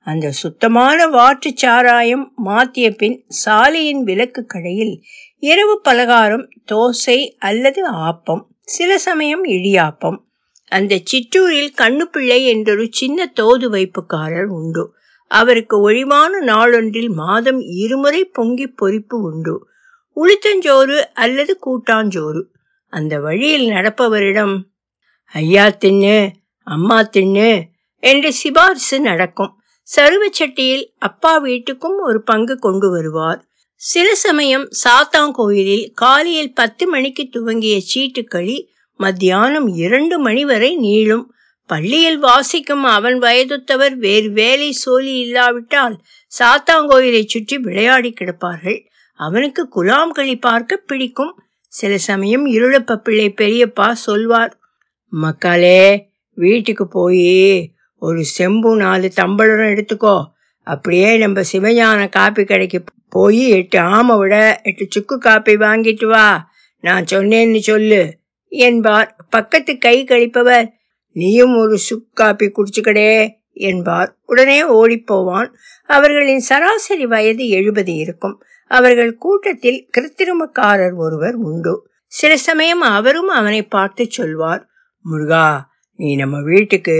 அந்த 0.00 0.30
சுத்தமான 0.30 1.06
வாற்று 1.06 1.50
சாராயம் 1.54 2.32
மாத்திய 2.36 2.90
பின் 2.90 3.24
சாலையின் 3.28 4.02
விளக்கு 4.02 4.46
கடையில் 4.46 5.02
இரவு 5.38 5.80
பலகாரம் 5.80 6.48
தோசை 6.72 7.34
அல்லது 7.38 7.90
ஆப்பம் 7.90 8.44
சில 8.62 8.98
சமயம் 8.98 9.44
இடியாப்பம். 9.44 10.18
அந்த 10.68 11.00
சிற்றூரில் 11.04 11.72
கண்ணுப்பிள்ளை 11.76 12.44
என்றொரு 12.46 12.88
சின்ன 12.90 13.32
தோது 13.40 13.70
வைப்புக்காரர் 13.70 14.44
உண்டு. 14.44 14.94
அவருக்கு 15.28 15.80
ஒழிவான 15.80 16.40
நாளொன்றில் 16.40 17.12
மாதம் 17.12 17.60
இருமுறை 17.60 18.24
பொங்கி 18.24 18.66
பொறிப்பு 18.66 19.14
உண்டு. 19.14 19.68
உளுத்தஞ்சோறு 20.16 20.98
அல்லது 21.14 21.58
கூட்டாஞ்சோறு. 21.66 22.42
அந்த 22.88 23.20
வழியில் 23.20 23.68
நடப்பவரிடம் 23.68 24.62
ஐயா 25.32 25.66
தின்னு 25.66 26.30
அம்மா 26.64 27.02
தின்னு 27.02 27.62
என்று 27.96 28.32
சிபாரிசு 28.32 29.00
நடக்கும். 29.00 29.60
சருவச்சட்டியில் 29.96 30.84
அப்பா 30.98 31.42
வீட்டுக்கும் 31.42 31.98
ஒரு 32.04 32.22
பங்கு 32.22 32.58
கொண்டு 32.58 32.90
வருவார். 32.90 33.44
சில 33.82 34.14
சமயம் 34.14 34.68
சாத்தாங்கோயிலில் 34.84 35.90
காலையில் 35.94 36.54
பத்து 36.54 36.84
மணிக்கு 36.86 37.28
துவங்கிய 37.30 37.80
சீட்டுக்களி 37.90 38.56
மத்தியானம் 39.00 39.68
இரண்டு 39.76 40.18
மணி 40.18 40.44
வரை 40.44 40.70
நீளும். 40.78 41.24
பள்ளியில் 41.70 42.18
வாசிக்கும் 42.18 42.84
அவன் 42.84 43.18
வயதுத்தவர் 43.18 43.94
வேறு 43.94 44.28
வேலை 44.30 44.72
சோலி 44.72 45.14
இல்லாவிட்டால் 45.18 45.96
சாத்தாங்கோயிலை 46.32 47.22
சுற்றி 47.26 47.58
விளையாடி 47.58 48.14
கிடப்பார்கள். 48.20 48.78
அவனுக்கு 49.20 49.62
குலாம் 49.74 50.10
களி 50.10 50.36
பார்க்க 50.38 50.76
பிடிக்கும். 50.76 51.34
சில 51.72 51.98
சமயம் 51.98 52.46
இருளப்ப 52.46 52.96
பிள்ளை 52.96 53.34
பெரியப்பா 53.36 53.90
சொல்வார் 54.06 54.58
மக்களே 55.12 56.08
வீட்டுக்கு 56.34 56.88
போய் 56.88 57.72
ஒரு 58.02 58.24
செம்பு 58.24 58.76
நாலு 58.76 59.08
தம்பளம் 59.10 59.70
எடுத்துக்கோ. 59.72 60.16
அப்படியே 60.66 61.16
நம்ம 61.16 61.40
சிவஞான 61.52 62.08
காப்பி 62.08 62.44
கடைக்கு 62.44 62.84
போய் 63.08 63.48
எட்டு 63.48 63.78
ஆமை 63.78 64.16
விட 64.16 64.60
எட்டு 64.62 64.86
சுக்கு 64.88 65.18
காப்பி 65.18 65.56
வாங்கிட்டு 65.56 66.06
வா. 66.06 66.50
நான் 66.80 67.04
சொன்னேன்னு 67.04 67.58
சொல்லு 67.58 68.18
என்பார். 68.48 69.16
பக்கத்து 69.30 69.78
கை 69.78 70.04
கழிப்பவர் 70.04 70.68
நீயும் 71.12 71.56
ஒரு 71.56 71.78
சுக்கு 71.78 72.12
காப்பி 72.12 72.50
குடிச்சுக்கடே 72.50 73.30
என்பார். 73.52 74.16
உடனே 74.26 74.62
ஓடிப்போவான். 74.68 75.48
அவர்களின் 75.86 76.40
சராசரி 76.40 77.06
வயது 77.06 77.48
எழுபது 77.48 77.94
இருக்கும். 77.94 78.42
அவர்கள் 78.68 79.16
கூட்டத்தில் 79.16 79.88
கிருத்திருமக்காரர் 79.98 80.96
ஒருவர் 80.96 81.34
உண்டு. 81.34 81.88
சில 82.06 82.36
சமயம் 82.36 82.80
அவரும் 82.80 83.28
அவனை 83.28 83.62
பார்த்து 83.62 84.06
சொல்வார் 84.10 84.66
முருகா 85.02 85.70
நீ 85.96 86.16
நம்ம 86.16 86.42
வீட்டுக்கு 86.42 86.96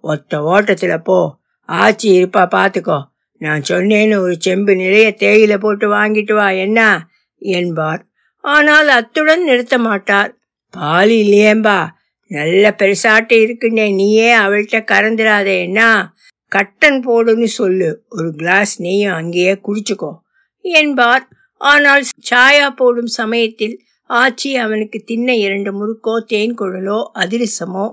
ஒத்த 0.00 0.42
ஓட்டத்தில் 0.42 1.02
போ. 1.02 1.38
ஆச்சி 1.68 2.08
இருப்பா 2.18 2.42
பார்த்துக்கோ 2.50 2.98
நான் 3.40 3.62
சொன்னேன்னு 3.68 4.16
ஒரு 4.16 4.34
செம்பு 4.40 4.76
நிறைய 4.76 5.16
தேயில 5.18 5.58
போட்டு 5.58 5.86
வாங்கிட்டு 5.88 6.32
வா 6.32 6.50
என்ன? 6.50 6.80
என்பார். 7.42 8.02
ஆனால் 8.44 8.88
அத்துடன் 8.88 9.42
நிறுத்த 9.44 9.78
மாட்டார். 9.78 10.30
பால் 10.74 11.10
இல்லையேம்பா. 11.10 11.78
நல்ல 12.30 12.74
பெருசாட்டு 12.78 13.34
இருக்குன்னே 13.40 13.94
நீயே 13.94 14.34
அவள்கிட்ட 14.34 14.78
கறந்துடாதே 14.92 15.56
என்ன? 15.60 16.12
கட்டன் 16.52 16.98
போடுன்னு 17.06 17.44
சொல்லு. 17.44 17.90
ஒரு 18.08 18.28
கிளாஸ் 18.36 18.80
நீயும் 18.80 19.12
அங்கேயே 19.12 19.60
குடிச்சுக்கோ 19.66 20.12
என்பார். 20.64 21.24
ஆனால் 21.60 22.02
சாயா 22.30 22.70
போடும் 22.70 23.12
சமயத்தில் 23.16 23.76
ஆச்சி 24.10 24.56
அவனுக்கு 24.56 24.98
தின்ன 25.04 25.34
இரண்டு 25.36 25.70
முறுக்கோ 25.72 26.24
தேன் 26.26 26.54
குழலோ 26.54 26.98
அதிரசமோ 27.14 27.86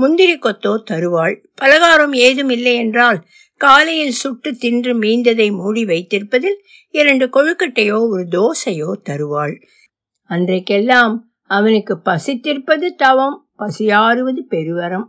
முந்திரி 0.00 0.34
கொத்தோ 0.34 0.72
தருவாள். 0.82 1.34
பலகாரம் 1.54 2.12
ஏதும் 2.12 2.48
இல்லை 2.48 2.74
என்றால் 2.74 3.18
காலையில் 3.60 4.10
சுட்டு 4.10 4.54
தின்று 4.54 5.00
மீந்ததை 5.00 5.52
மூடி 5.52 5.84
வைத்திருப்பதில் 5.84 6.58
இரண்டு 6.90 7.26
கொழுக்கட்டையோ 7.26 7.98
ஒரு 8.08 8.24
தோசையோ 8.30 8.92
தருவாள். 9.02 9.54
அன்றைக்கெல்லாம் 10.30 11.14
அவனுக்கு 11.50 11.94
பசித்திருப்பது 12.04 12.88
தவம் 12.96 13.36
பசியாறுவது 13.58 14.42
பெருவரம். 14.50 15.06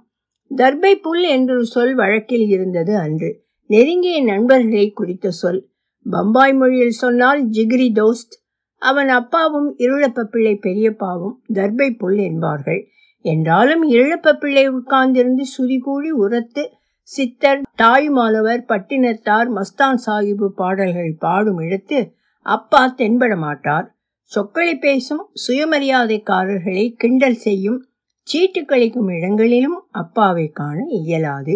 தர்பை 0.55 0.93
புல் 0.95 1.23
என்று 1.23 1.65
சொல் 1.65 1.95
வழக்கில் 1.95 2.47
இருந்தது 2.47 2.97
அன்று. 2.97 3.43
நெருங்கிய 3.69 4.23
நண்பர்களை 4.23 4.91
குறித்த 4.91 5.29
சொல். 5.29 5.69
பம்பாய் 6.05 6.53
மொழியில் 6.53 6.99
சொன்னால் 7.03 7.49
ஜிகிரி 7.49 7.89
தோஸ்த். 7.93 8.35
அவன் 8.81 9.09
அப்பாவும் 9.09 9.75
இருளப்ப 9.77 10.23
பிள்ளை 10.23 10.59
பெரியப்பாவும் 10.61 11.35
தர்பை 11.53 11.97
புல் 11.97 12.17
என்பார்கள். 12.17 12.81
என்றாலும் 13.25 13.83
இழப்ப 13.89 14.33
பிள்ளை 14.33 14.65
உட்கார்ந்திருந்து 14.69 15.45
சுரிகூடி 15.57 16.11
உரத்து 16.17 16.63
சித்தர் 17.09 17.61
தாய்மாலவர் 17.77 18.63
பட்டினத்தார் 18.67 19.49
மஸ்தான் 19.55 19.99
சாஹிபு 20.05 20.47
பாடல்கள் 20.55 21.13
பாடும் 21.19 21.59
இடத்து 21.59 21.99
அப்பா 22.45 22.93
தென்பட 22.97 23.33
மாட்டார் 23.37 23.87
சொக்களை 24.31 24.75
பேசும் 24.77 25.23
சுயமரியாதைக்காரர்களை 25.47 26.85
கிண்டல் 26.97 27.39
செய்யும் 27.39 27.79
சீட்டு 28.27 28.61
கழிக்கும் 28.61 29.09
இடங்களிலும் 29.11 29.77
அப்பாவை 29.91 30.47
காண 30.49 30.77
இயலாது. 30.89 31.55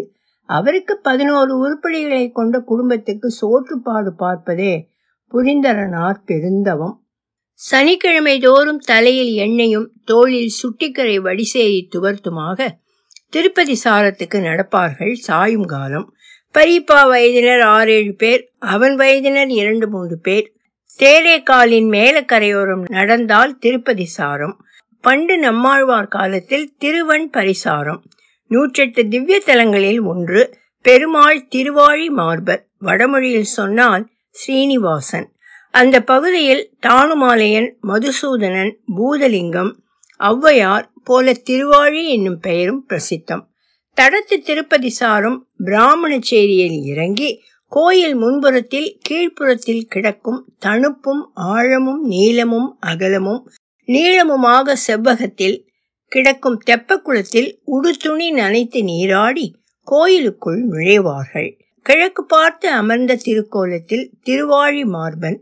அவருக்கு 0.49 0.93
பதினோரு 0.97 1.51
உருப்படிகளை 1.57 2.31
கொண்ட 2.31 2.59
குடும்பத்துக்கு 2.59 3.27
சோற்றுப்பாடு 3.41 4.11
பார்ப்பதே 4.15 4.73
புரிந்தரனார் 5.31 6.19
பெருந்தவம். 6.25 6.95
சனிக்கிழமை 7.53 8.39
தோறும் 8.39 8.77
தலையில் 8.77 9.33
எண்ணெயும் 9.33 9.91
தோளில் 10.05 10.51
சுட்டிக்கரை 10.61 11.15
வடிசேரி 11.15 11.87
துவர்த்துமாக 11.95 12.69
திருப்பதி 13.29 13.79
சாரத்துக்கு 13.83 14.35
நடப்பார்கள் 14.35 15.13
சாயும் 15.13 15.65
காலம். 15.65 16.13
பரிப்பா 16.51 17.07
வயதினர் 17.07 17.59
ஆறேழு 17.59 18.13
பேர் 18.13 18.51
அவன் 18.59 18.95
வயதினர் 18.95 19.47
இரண்டு 19.47 19.87
மூன்று 19.87 20.19
பேர். 20.19 20.53
தேரேக்காலின் 20.99 21.89
மேலக்கரையோரம் 21.89 22.83
நடந்தால் 22.89 23.57
திருப்பதி 23.57 24.05
சாரம். 24.05 24.65
பண்டு 25.01 25.37
நம்மாழ்வார் 25.37 26.07
காலத்தில் 26.07 26.75
திருவன் 26.79 27.29
பரிசாரம். 27.33 28.01
நூற்றெட்டு 28.49 29.07
திவ்ய 29.07 29.41
தலங்களில் 29.45 30.01
ஒன்று 30.01 30.57
பெருமாள் 30.81 31.47
திருவாழி 31.47 32.09
மார்பர். 32.09 32.67
வடமொழியில் 32.79 33.53
சொன்னால் 33.57 34.09
ஸ்ரீனிவாசன். 34.29 35.32
அந்த 35.73 35.97
பகுதியில் 36.01 36.63
தானுமாலையன் 36.87 37.67
மதுசூதனன் 37.87 38.71
பூதலிங்கம் 38.97 39.71
ஔவையார் 40.19 40.85
போல 41.03 41.33
திருவாழி 41.33 42.01
என்னும் 42.07 42.39
பெயரும் 42.39 42.81
பிரசித்தம். 42.89 43.41
தடத்து 43.97 44.35
திருப்பதி 44.43 44.89
சாரும் 44.89 45.39
பிராமணச்சேரியில் 45.63 46.77
இறங்கி 46.83 47.29
கோயில் 47.71 48.15
முன்புறத்தில் 48.21 48.89
கீழ்ப்புறத்தில் 49.09 49.83
கிடக்கும் 49.87 50.39
தணுப்பும் 50.65 51.23
ஆழமும் 51.33 52.03
நீளமும் 52.03 52.69
அகலமும் 52.79 53.41
நீளமுமாக 53.87 54.75
செவ்வகத்தில் 54.87 55.57
கிடக்கும் 56.11 56.59
தெப்பக்குளத்தில் 56.65 57.49
உடுத்துணி 57.65 58.27
நனைத்து 58.33 58.83
நீராடி 58.83 59.45
கோயிலுக்குள் 59.87 60.59
நுழைவார்கள். 60.67 61.49
கிழக்கு 61.85 62.25
பார்த்து 62.25 62.69
அமர்ந்த 62.69 63.17
திருக்கோலத்தில் 63.25 64.05
திருவாழி 64.23 64.83
மார்பன் 64.85 65.39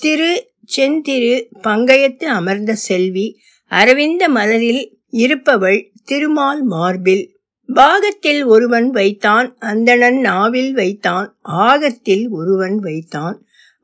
திரு 0.00 0.54
செந்திரு 0.76 1.34
பங்கயத்து 1.62 2.24
அமர்ந்த 2.24 2.74
செல்வி 2.74 3.26
அரவிந்த 3.70 4.28
மலரில் 4.28 4.82
இருப்பவள் 5.08 5.92
திருமால் 6.04 6.62
மார்பில். 6.64 7.24
பாகத்தில் 7.68 8.44
ஒருவன் 8.44 8.90
வைத்தான் 8.90 9.56
அந்தணன் 9.58 10.18
நாவில் 10.20 10.72
வைத்தான் 10.72 11.38
ஆகத்தில் 11.40 12.28
ஒருவன் 12.28 12.78
வைத்தான். 12.78 13.36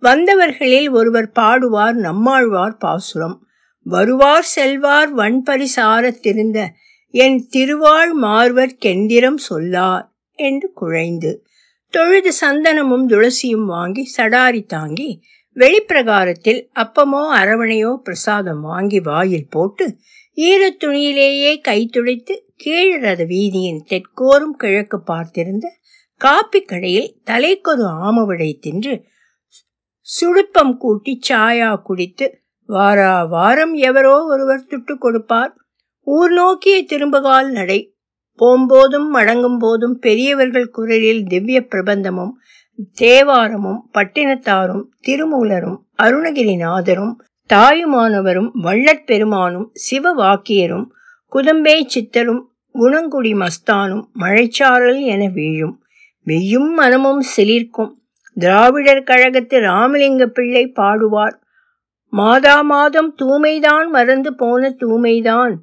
வந்தவர்களில் 0.03 0.91
ஒருவர் 0.91 1.31
பாடுவார் 1.41 1.93
நம்மாழ்வார் 1.93 2.77
பாசுரம். 2.77 3.37
வருவார் 3.87 4.49
செல்வார் 4.57 5.17
வன்பரிசாரத்திருந்த 5.17 6.67
என் 7.15 7.49
திருவாள் 7.53 8.12
மார்வர் 8.23 8.75
கெந்திரம் 8.85 9.41
சொல்லார் 9.49 10.07
என்று 10.38 10.73
குழைந்து. 10.75 11.33
தொழுது 11.95 12.33
சந்தனமும் 12.41 13.07
துளசியும் 13.09 13.67
வாங்கி 13.67 14.12
சடாரி 14.17 14.67
தாங்கி 14.67 15.11
வெளிப்பிரகாரத்தில் 15.59 16.61
அப்பமோ 16.75 17.23
அரவணையோ 17.37 17.97
பிரசாதம் 17.97 18.61
வாங்கி 18.61 19.00
வாயில் 19.00 19.49
போட்டு 19.50 19.85
ஈரத் 20.37 20.81
துணியிலேயே 20.85 21.61
கை 21.61 21.87
துடைத்து 21.87 22.35
கீழரத 22.65 23.23
வீதியின் 23.25 23.81
தெற்கோரும் 23.88 24.57
கிழக்கு 24.57 24.99
பார்த்திருந்த 25.07 25.67
காப்பி 26.21 26.61
கடையில் 26.62 27.11
தலைக்கொரு 27.27 27.87
ஆமவிடை 28.03 28.59
தின்று 28.59 28.95
சுடுப்பம் 30.07 30.77
கூட்டி 30.77 31.19
சாயா 31.29 31.83
குடித்து 31.83 32.27
வாரா 32.69 33.25
வாரம் 33.25 33.75
எவரோ 33.75 34.25
ஒருவர் 34.25 34.67
துட்டு 34.71 34.95
கொடுப்பார். 34.95 35.53
ஊர் 36.07 36.33
நோக்கிய 36.33 36.85
திரும்பகால் 36.85 37.50
நடை. 37.50 37.81
போம்போதும் 38.38 39.09
மடங்கும் 39.15 39.59
போதும் 39.59 39.99
பெரியவர்கள் 39.99 40.71
குரலில் 40.71 41.25
திவ்ய 41.25 41.67
பிரபந்தமும் 41.71 42.35
தேவாரமும் 43.01 43.79
பட்டினத்தாரும் 43.99 44.83
திருமூலரும் 45.07 45.77
அருணகிரிநாதரும் 46.03 47.15
தாயுமானவரும் 47.55 48.51
வள்ளற் 48.63 49.05
பெருமானும் 49.05 49.73
சிவவாக்கியரும் 49.91 50.85
குதம்பே 51.33 51.87
சித்தரும் 51.87 52.53
குணங்குடி 52.75 53.33
மஸ்தானும் 53.35 54.05
மழைச்சாரல் 54.21 55.01
என 55.01 55.27
வீழும். 55.27 55.83
வெய்யும் 56.27 56.73
மனமும் 56.75 57.23
சிலிர்க்கும். 57.37 57.91
திராவிடர் 58.35 59.03
கழகத்து 59.03 59.61
ராமலிங்க 59.61 60.27
பிள்ளை 60.27 60.73
பாடுவார். 60.77 61.37
மாதா 62.11 62.63
மாதம் 62.63 63.15
தூமைதான் 63.19 63.89
மறந்து 63.89 64.35
போன 64.35 64.77
தூமைதான் 64.81 65.55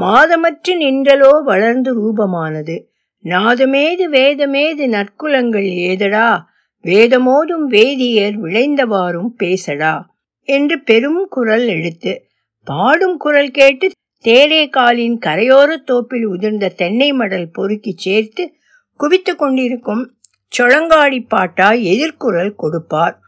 மாதமற்று 0.00 0.76
நின்றலோ 0.80 1.42
வளர்ந்து 1.44 1.90
ரூபமானது. 1.94 2.82
நாதமேது 3.24 4.08
வேதமேது 4.10 4.86
நற்குலங்கள் 4.86 5.64
ஏதடா? 5.64 6.52
வேதமோதும் 6.84 7.66
வேதியர் 7.68 8.42
விளைந்தவாறும் 8.42 9.28
பேசடா 9.38 10.06
என்று 10.42 10.82
பெரும் 10.82 11.26
குரல் 11.30 11.66
எடுத்து 11.66 12.26
பாடும் 12.64 13.16
குரல் 13.16 13.50
கேட்டு 13.50 13.90
தேரேகாலின் 14.24 15.18
கரையோரத் 15.26 15.84
தோப்பில் 15.84 16.26
உதிர்ந்த 16.26 16.68
தென்னை 16.68 17.12
மடல் 17.12 17.50
பொறுக்கி 17.50 17.94
சேர்த்து 17.96 18.52
குவித்து 18.96 19.36
கொண்டிருக்கும் 19.36 20.16
சொளங்காடி 20.58 21.26
பாட்டாய் 21.28 21.84
எதிர்குரல் 21.84 22.54
கொடுப்பார். 22.56 23.18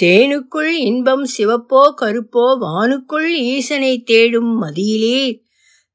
தேனுக்குள் 0.00 0.72
இன்பம் 0.80 1.24
சிவப்போ 1.38 1.94
கருப்போ 2.00 2.56
வானுக்குள் 2.60 3.30
ஈசனை 3.30 4.02
தேடும் 4.02 4.58
மதியிலே. 4.58 5.42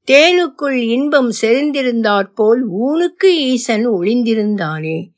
தேனுக்குள் 0.07 0.77
இன்பம் 0.87 1.31
செறிந்திருந்தாற்போல் 1.41 2.61
ஊனுக்கு 2.85 3.25
ஈசன் 3.25 3.89
ஒளிந்திருந்தானே. 3.89 5.14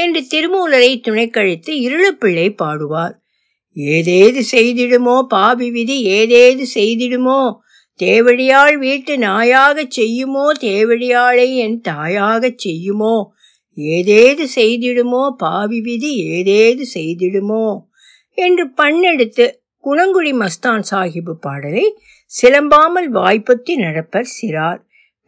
என்று 0.00 0.20
திருமூலரை 0.30 1.00
துணைக்கழித்து 1.00 1.72
இருளப்பிள்ளை 1.86 2.54
பாடுவார். 2.62 3.14
ஏதேது 3.76 4.42
செய்திடுமோ 4.52 5.22
பாவி 5.22 5.70
விதி 5.70 5.96
ஏதேது 6.06 6.64
செய்திடுமோ? 6.74 7.40
தேவடியாள் 8.02 8.76
வீட்டு 8.78 9.18
நாயாகச் 9.18 9.90
செய்யுமோ? 9.90 10.52
தேவடியாளை 10.60 11.54
என் 11.54 11.80
தாயாகச் 11.80 12.58
செய்யுமோ? 12.58 13.16
ஏதேது 13.76 14.46
செய்திடுமோ? 14.56 15.30
பாவி 15.30 15.80
விதி 15.80 16.12
ஏதேது 16.28 16.84
செய்திடுமோ? 16.94 17.66
என்று 18.34 18.66
பண்ணெடுத்து 18.82 19.46
குணங்குடி 19.84 20.32
மஸ்தான் 20.32 20.82
சாஹிபு 20.90 21.32
பாடலை 21.32 21.86
சிலம்பாமல் 22.42 23.10
வாய்ப்பொத்தி 23.12 23.76
நடப்பர் 23.76 24.30
சிறார். 24.42 24.80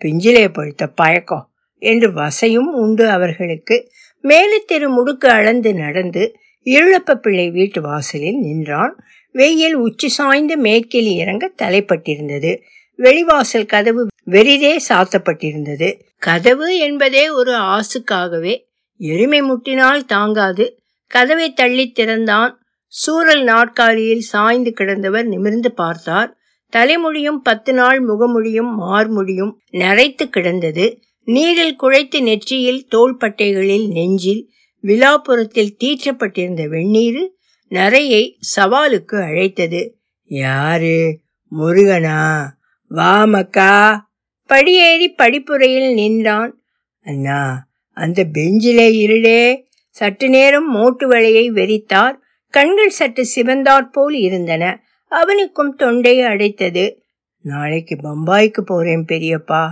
பிஞ்சிலே 0.04 0.48
பழுத்த 0.48 0.86
பயக்கம் 0.86 1.50
என்று 1.78 2.12
வசையும் 2.12 2.72
உண்டு 2.72 3.10
அவர்களுக்கு. 3.10 3.76
மேலத்தெரு 4.22 4.88
முடுக்கு 4.96 5.26
அளந்து 5.26 5.74
நடந்து 5.74 6.36
இருளப்ப 6.64 7.14
பிள்ளை 7.14 7.50
வீட்டு 7.50 7.80
வாசலில் 7.80 8.38
நின்றான். 8.38 8.96
வெயில் 9.32 9.74
உச்சி 9.74 10.08
சாய்ந்து 10.08 10.56
மேற்கில் 10.56 11.06
இறங்க 11.06 11.52
தலைப்பட்டிருந்தது. 11.62 12.60
வெளிவாசல் 12.98 13.66
கதவு 13.66 14.06
வெறிதே 14.26 14.76
சாத்தப்பட்டிருந்தது. 14.88 16.00
கதவு 16.18 16.78
என்பதே 16.78 17.28
ஒரு 17.28 17.52
ஆசுக்காகவே 17.52 18.64
எருமை 18.96 19.42
முட்டினால் 19.42 20.04
தாங்காது. 20.04 20.82
கதவை 21.06 21.52
தள்ளி 21.52 21.90
திறந்தான். 21.90 22.58
சூரல் 22.86 23.42
நாற்காலியில் 23.42 24.20
சாய்ந்து 24.20 24.72
கிடந்தவர் 24.76 25.24
நிமிர்ந்து 25.24 25.72
பார்த்தார். 25.72 26.36
தலைமுடியும் 26.76 27.40
பத்து 27.42 27.72
நாள் 27.72 28.06
முகமுடியும் 28.06 28.72
மார்முடியும் 28.80 29.52
நரைத்து 29.70 30.28
கிடந்தது. 30.28 31.00
நீரில் 31.30 31.76
குழைத்து 31.82 32.20
நெற்றியில் 32.20 32.86
தோள்பட்டைகளில் 32.90 33.88
நெஞ்சில் 33.88 34.50
விழாபுரத்தில் 34.82 35.76
தீற்றப்பட்டிருந்த 35.84 36.68
வெந்நீர் 36.68 37.34
நரையை 37.68 38.38
சவாலுக்கு 38.56 39.22
அழைத்தது. 39.22 39.98
யாரு? 40.24 41.20
முருகனா? 41.58 42.46
வாமக்கா? 42.90 43.98
படியேறி 44.46 45.14
படிப்புறையில் 45.18 45.92
நின்றான். 45.92 46.62
அண்ணா 47.00 47.68
அந்த 47.90 48.24
பெஞ்சிலே 48.24 49.06
இருடே 49.06 49.62
சற்று 49.88 50.28
நேரம் 50.28 50.70
மோட்டு 50.70 51.10
வலையை 51.10 51.48
வெறித்தார். 51.48 52.14
கண்கள் 52.48 52.90
சற்று 52.90 53.24
சிவந்தாற்போல் 53.24 54.14
இருந்தன. 54.14 54.84
அவனுக்கும் 55.08 55.76
தொண்டை 55.76 56.18
அடைத்தது. 56.18 56.96
நாளைக்கு 57.42 57.96
பம்பாய்க்கு 57.96 58.60
போறேன் 58.60 59.04
பெரியப்பா. 59.08 59.68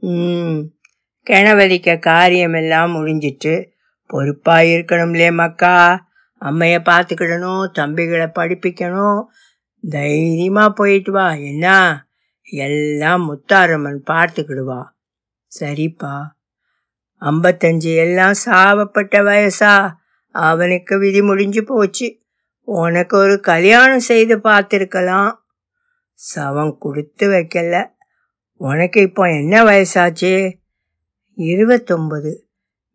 ம் 0.00 0.58
கிணவதிக்க 1.28 1.98
காரியமெல்லாம் 1.98 2.94
முடிஞ்சிட்டு 2.94 3.70
பொறுப்பா 4.06 4.58
இருக்கணும்லே 4.58 5.32
மக்கா. 5.32 6.06
அம்மைய 6.40 6.78
பார்த்துக்கிடணும் 6.78 7.70
தம்பிகளை 7.78 8.30
படிப்பிக்கணும். 8.38 9.24
தைரியமா 9.90 10.68
போயிட்டு 10.68 11.12
வா 11.12 11.32
என்ன? 11.32 11.96
எல்லாம் 12.42 13.22
முத்தாரம்மன் 13.22 14.00
பார்த்துக்கிடுவா. 14.10 14.84
சரிப்பா. 15.60 16.24
ஐம்பத்தஞ்சு 17.20 17.96
எல்லாம் 17.96 18.32
சாவப்பட்ட 18.44 19.22
வயசா. 19.22 19.92
அவனுக்கு 20.30 20.98
விதி 20.98 21.22
முடிஞ்சு 21.22 21.64
போச்சு. 21.64 22.18
உனக்கு 22.62 23.16
ஒரு 23.16 23.40
கல்யாணம் 23.40 24.00
செய்து 24.00 24.38
பார்த்துருக்கலாம். 24.38 25.32
சவம் 26.12 26.78
கொடுத்து 26.78 27.28
வைக்கல. 27.28 27.90
உனக்கு 28.54 29.00
இப்போ 29.00 29.30
என்ன 29.30 29.64
வயசாச்சு? 29.64 30.52
இருபத்தொம்பது 31.38 32.34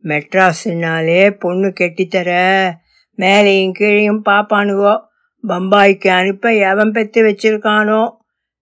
மெட்ராஸுனாலே 0.04 1.32
பொண்ணு 1.40 1.74
கெட்டித்தர 1.80 2.72
மேலையும் 3.18 3.72
கீழையும் 3.80 4.22
பாப்பானுவோ 4.26 5.00
பம்பாய்க்கு 5.48 6.08
அனுப்ப 6.08 6.56
எவன் 6.56 6.92
பெற்று 6.92 7.24
வச்சிருக்கானோ. 7.24 8.12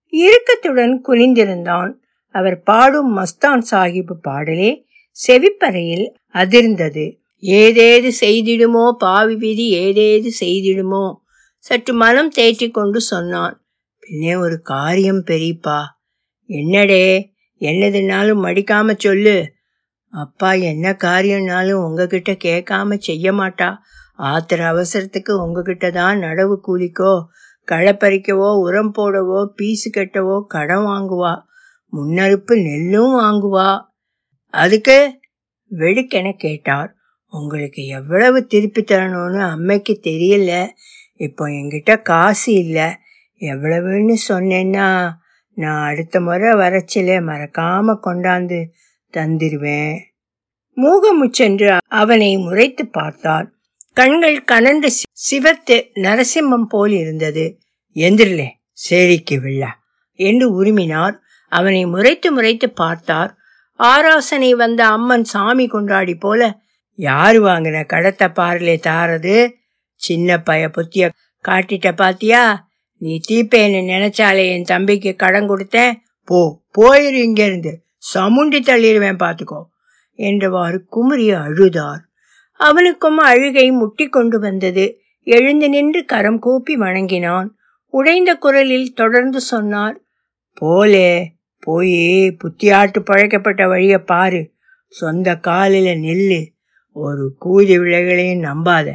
இறுக்கத்துடன் 0.08 1.02
குனிந்திருந்தான். 1.08 1.92
அவர் 2.28 2.62
பாடும் 2.62 3.16
மஸ்தான் 3.16 3.62
சாஹிப் 3.70 4.12
பாடலே 4.28 4.84
செவிப்பறையில் 5.26 6.10
அதிர்ந்தது. 6.32 7.18
ஏதேது 7.40 8.10
செய்திடுமோ 8.20 8.90
பாவி 8.90 9.34
விதி 9.34 9.74
ஏதேது 9.74 10.30
செய்திடுமோ. 10.40 11.14
சற்று 11.58 11.94
மனம் 11.94 12.30
தேற்றி 12.38 12.70
கொண்டு 12.70 13.00
சொன்னான். 13.00 13.64
பின்னே 13.98 14.34
ஒரு 14.34 14.60
காரியம் 14.62 15.24
பெரியப்பா. 15.26 15.80
என்னடே 16.48 17.30
என்னதுனாலும் 17.60 18.40
மடிக்காம 18.44 18.94
சொல்லு. 18.96 19.52
அப்பா 20.12 20.52
என்ன 20.52 20.96
காரியம்னாலும் 21.04 21.82
உங்ககிட்ட 21.84 22.32
கேட்காம 22.32 22.96
செய்ய 22.98 23.32
மாட்டா. 23.32 23.68
ஆத்திர 24.22 24.60
அவசரத்துக்கு 24.72 25.32
உங்ககிட்ட 25.44 25.90
தான் 25.90 26.18
நடவு 26.18 26.56
கூலிக்கோ 26.68 27.12
களை 27.68 27.92
பறிக்கவோ 27.92 28.48
உரம் 28.58 28.92
போடவோ 28.98 29.44
பீசு 29.44 29.90
கட்டவோ 29.90 30.36
கடன் 30.46 30.84
வாங்குவா. 30.84 31.32
முன்னறுப்பு 31.92 32.54
நெல்லும் 32.62 33.14
வாங்குவா. 33.18 33.70
அதுக்கு 34.54 34.96
வெடுக்கென 35.70 36.32
கேட்டார். 36.36 36.90
உங்களுக்கு 37.32 37.86
எவ்வளவு 37.86 38.46
திருப்பி 38.46 38.82
தரணும்னு 38.82 39.42
அம்மைக்கு 39.54 39.94
தெரியல. 40.02 40.52
இப்போ 41.16 41.44
என்கிட்ட 41.48 42.02
காசு 42.02 42.52
இல்லை. 42.52 42.88
எவ்வளவுன்னு 43.40 44.16
சொன்னேன்னா 44.28 45.10
நான் 45.56 45.82
அடுத்த 45.86 46.20
முறை 46.20 46.50
வரச்சில 46.52 47.16
மறக்காம 47.28 47.94
கொண்டாந்து 48.02 48.60
தந்திருவேன். 49.12 49.98
மூகமுச்சென்று 50.76 51.78
அவனை 51.88 52.36
முறைத்து 52.36 52.86
பார்த்தார் 52.86 53.48
கண்கள் 53.94 54.44
கனண்டு 54.52 54.88
சிவத்து 55.24 55.76
நரசிம்மம் 55.94 56.68
போல் 56.68 56.92
இருந்தது. 56.92 57.44
எந்திரிலே 57.96 58.48
சேரிக்கு 58.90 59.36
விழா 59.40 59.70
என்று 60.12 60.46
உருமினார். 60.58 61.14
அவனை 61.52 61.86
முறைத்து 61.86 62.32
முறைத்து 62.32 62.70
பார்த்தார். 62.70 63.36
ஆராசனை 63.80 64.50
வந்த 64.50 64.86
அம்மன் 64.86 65.24
சாமி 65.24 65.66
கொண்டாடி 65.66 66.14
போல 66.14 66.60
யாரு 66.98 67.38
வாங்கின 67.46 67.84
கடத்தை 67.92 68.28
பாருலே 68.28 68.76
தாரது? 68.76 69.36
சின்ன 69.94 70.38
பய 70.38 70.68
புத்திய 70.68 71.04
காட்டிட்ட 71.44 71.92
பாத்தியா? 71.92 72.70
நீ 72.96 73.20
தீப்பேன்னு 73.28 73.80
நினைச்சாலே 73.92 74.44
என் 74.46 74.68
தம்பிக்கு 74.68 75.16
கடன் 75.16 75.48
கொடுத்தேன். 75.50 75.94
போ 76.24 76.62
போயிரு 76.78 77.20
இங்கிருந்து. 77.28 77.72
சமுண்டி 78.14 78.58
தள்ளிடுவேன் 78.60 79.18
பார்த்துக்கோ 79.18 79.64
என்றவாறு 80.16 80.78
குமரி 80.78 81.30
அழுதார். 81.30 82.02
அவனுக்கும் 82.52 83.18
அழுகை 83.18 83.70
முட்டி 83.70 84.06
கொண்டு 84.06 84.38
வந்தது. 84.38 85.00
எழுந்து 85.22 85.68
நின்று 85.68 86.04
கரம் 86.04 86.38
கூப்பி 86.38 86.76
வணங்கினான். 86.76 87.56
உடைந்த 87.86 88.36
குரலில் 88.36 88.92
தொடர்ந்து 88.92 89.40
சொன்னார் 89.40 90.00
போலே 90.54 91.32
போய் 91.58 92.36
புத்தியாட்டு 92.44 92.98
பழைக்கப்பட்ட 92.98 93.68
வழிய 93.68 93.98
பாரு. 93.98 94.52
சொந்த 94.88 95.36
காலில் 95.36 96.02
நில்லு. 96.02 96.46
ஒரு 96.92 97.36
கூதி 97.44 97.78
விலைகளையும் 97.78 98.42
நம்பாத. 98.42 98.92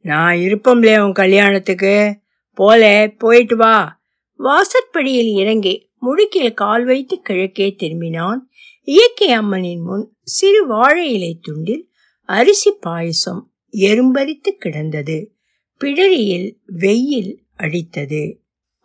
நான் 0.00 0.36
இருப்பம்லே 0.36 0.98
உன் 0.98 1.12
கல்யாணத்துக்கு. 1.12 2.18
போலே 2.54 3.08
போயிட்டு 3.08 3.56
வா. 3.56 4.00
வாசற்படியில் 4.36 5.26
இறங்கி 5.26 5.89
முழுக்கில் 6.02 6.54
கால் 6.54 6.84
வைத்து 6.84 7.20
கிழக்கே 7.20 7.76
திரும்பினான். 7.78 8.38
இயற்கை 8.82 9.32
அம்மனின் 9.32 9.82
முன் 9.82 10.16
சிறு 10.22 10.66
வாழை 10.66 11.12
இலை 11.12 11.40
துண்டில் 11.40 11.82
அரிசி 12.24 12.70
பாயசம் 12.70 13.52
எறும்பரித்து 13.72 14.48
கிடந்தது. 14.58 15.34
பிடரியில் 15.78 16.56
வெயில் 16.66 17.42
அடித்தது. 17.58 18.36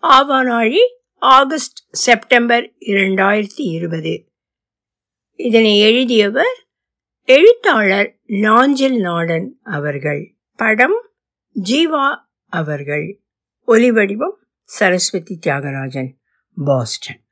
ஆவானாழி 0.02 0.80
ஆகஸ்ட் 1.18 1.78
செப்டம்பர் 1.92 2.74
இரண்டாயிரத்தி 2.80 3.52
இருபது. 3.56 4.32
இதனை 5.36 5.80
எழுதியவர் 5.80 6.68
எழுத்தாளர் 7.24 8.20
நாஞ்சில் 8.26 9.00
நாடன் 9.00 9.60
அவர்கள். 9.64 10.36
படம் 10.56 11.10
ஜீவா 11.64 12.16
அவர்கள். 12.48 13.22
ஒலிவடிவம் 13.68 14.36
சரஸ்வதி 14.64 15.40
தியாகராஜன். 15.46 16.10
பாஸ்டன் 16.58 17.20